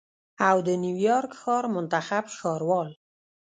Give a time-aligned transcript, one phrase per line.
[0.49, 2.89] او د نیویارک ښار منتخب ښاروال